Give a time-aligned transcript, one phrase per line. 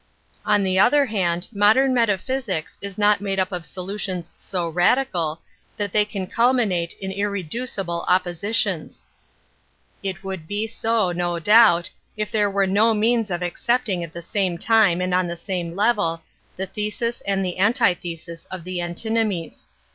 [0.47, 5.43] On the other hand, modem metaphysics is not made up of solutions so radical
[5.77, 8.39] that they can culminate in irreducible oppo An Introduction to
[8.89, 9.05] sitions.
[10.01, 14.25] It would be so, no doubt, if the were no means of accepting at the
[14.37, 16.23] i time and on the same level
[16.57, 19.67] the thesis i the antithesis of the antinomies.